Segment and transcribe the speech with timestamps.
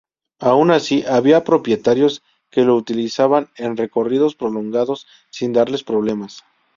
[0.39, 6.41] Aun así, había propietarios que lo utilizaban en recorridos prolongados sin darles problemas.